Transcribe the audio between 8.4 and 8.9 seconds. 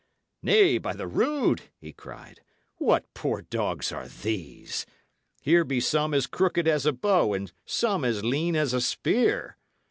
as a